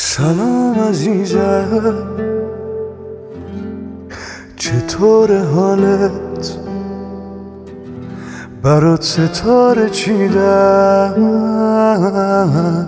سلام 0.00 0.74
عزیزم. 0.88 1.92
چطور 4.56 5.38
حالت؟ 5.42 6.58
برات 8.62 9.02
ستاره 9.02 9.90
چیدم. 9.90 11.14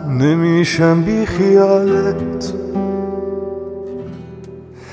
نمیشم 0.08 1.02
بی 1.02 1.26
خیالت. 1.26 2.52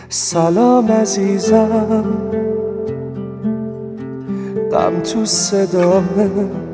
سلام 0.10 0.92
عزیزم. 0.92 2.06
غم 4.72 5.00
تو 5.00 5.26
صدامه. 5.26 6.67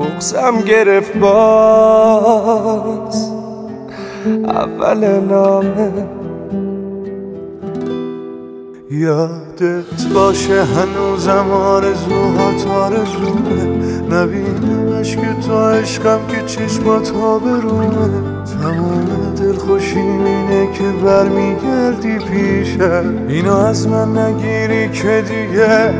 بغزم 0.00 0.60
گرفت 0.66 1.16
باز. 1.16 2.60
اول 4.44 5.20
نامه. 5.20 6.08
یادت 8.90 10.08
باشه 10.14 10.64
هنوزم 10.64 11.50
آرزوهات 11.50 12.66
آرزومه 12.66 13.64
نبینمش 14.10 15.16
که 15.16 15.34
تو 15.46 15.58
عشقم 15.58 16.20
که 16.28 16.42
چشمات 16.46 17.12
رومه. 17.62 18.44
تمام 18.62 19.34
دلخوشیم 19.38 20.24
اینه 20.24 20.72
که 20.72 20.84
برمیگردی 21.04 22.18
پیشم 22.18 23.14
اینو 23.28 23.56
از 23.56 23.88
من 23.88 24.18
نگیری 24.18 24.88
که 24.88 25.24
دیگه 25.28 25.92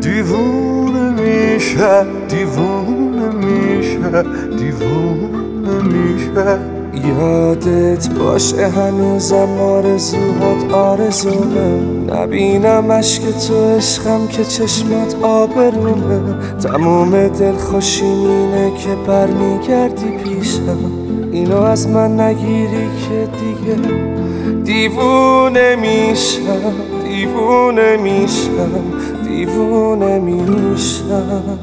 دیوونه 0.00 1.10
میشه. 1.10 2.06
دیوونه 2.28 3.07
میشه 3.30 4.22
دیوونه 4.58 5.82
میشه. 5.82 6.78
یادت 7.06 8.08
باشه 8.08 8.68
هنوزم 8.68 9.60
آرزوهات 9.60 10.72
آرزومه 10.72 11.80
نبینم 12.08 12.92
عشق 12.92 13.22
تو 13.30 13.76
عشقم 13.76 14.26
که 14.26 14.44
چشمات 14.44 15.14
آبرومه 15.22 16.20
تموم 16.62 17.28
دلخوشیم 17.28 18.26
اینه 18.26 18.72
که 18.78 18.94
برمیگردی 19.06 20.10
پیشم 20.24 20.78
اینو 21.32 21.60
از 21.60 21.88
من 21.88 22.20
نگیری 22.20 22.88
که 23.08 23.28
دیگه 23.40 23.88
دیوونه 24.64 25.76
میشم 25.76 26.72
دیوونه 27.04 27.96
میشم 27.96 28.70
دیوونه 29.24 30.18
میشم 30.18 31.58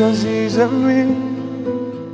هنوز 0.00 0.24
عزیزمی 0.24 1.16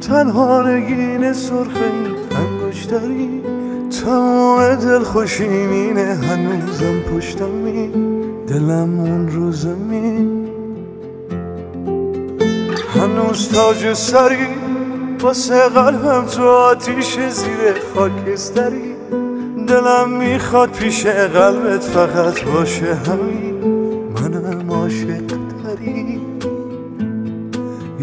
تنها 0.00 0.62
نگین 0.62 1.32
سرخه 1.32 1.90
انگشتری 2.36 3.42
تمام 4.04 4.74
دل 4.74 5.02
خوشیمینه 5.02 6.14
هنوزم 6.14 7.00
پشتمی 7.00 7.88
دلم 8.46 9.00
اون 9.00 9.28
رو 9.28 9.52
زمین 9.52 10.48
هنوز 12.94 13.48
تاج 13.48 13.92
سری 13.92 14.46
واسه 15.20 15.68
قلبم 15.68 16.24
تو 16.24 16.48
آتیش 16.48 17.18
زیر 17.18 17.74
خاکستری. 17.94 18.94
دلم 19.68 20.10
می‌خواد 20.18 20.70
پیش 20.70 21.06
قلبت 21.06 21.82
فقط 21.82 22.44
باشه 22.44 22.94
همین 22.94 23.54
منم 24.14 24.70
عاشق 24.70 25.25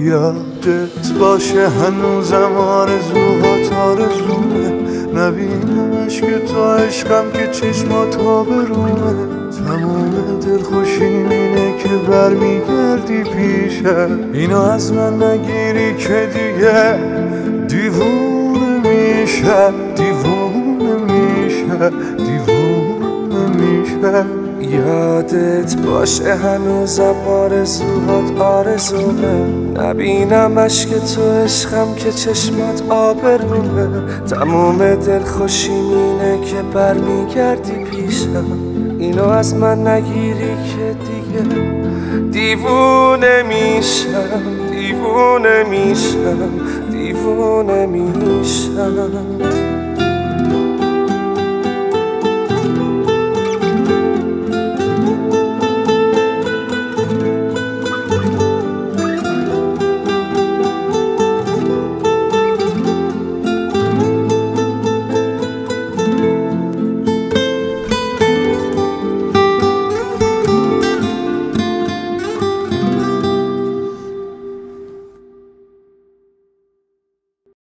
یادت 0.04 1.12
باشه 1.20 1.70
هنوزم 1.70 2.52
آرزوهات 2.58 3.74
آرزومه. 3.74 4.70
نبینمش 5.16 6.22
که 6.22 6.40
تو 6.40 6.64
عشقم 6.64 7.32
که 7.34 7.48
چشمات 7.48 8.16
رومه. 8.16 9.14
تمام 9.68 10.40
دلخوشیم 10.40 11.30
اینه 11.30 11.78
که 11.78 11.90
برمیگردی 11.90 13.24
پیشم 13.24 14.20
اینو 14.34 14.62
از 14.62 14.94
من 14.94 15.24
نگیری 15.24 15.96
که 15.96 16.30
دیگه 16.34 17.00
دیوونه 17.68 18.90
میشه. 18.90 19.72
دیوونه 19.96 20.96
میشه. 20.96 21.90
دیوونه 22.18 23.50
میشه. 23.50 24.43
یادت 24.64 25.76
باشه 25.78 26.36
هنوزم 26.36 27.16
آرزوهات 27.28 28.42
آرزومه 28.42 29.46
نبینم 29.82 30.60
عشق 30.60 30.90
تو 30.90 31.22
عشقم 31.22 31.96
که 31.96 32.12
چشمات 32.12 32.84
آبرومه 32.90 33.88
تموم 34.30 34.96
دلخوشیم 34.96 35.90
اینه 35.90 36.46
که 36.46 36.62
برمیگردی 36.74 37.72
پیشم. 37.72 38.46
اینو 39.00 39.28
از 39.28 39.56
من 39.56 39.88
نگیری 39.88 40.56
که 40.56 40.96
دیگه 41.00 41.56
دیوونه 42.32 43.44
میشم. 43.44 44.70
دیوونه 44.72 45.64
میشم. 45.64 46.50
دیوونه 46.92 47.86
میشم. 47.86 49.83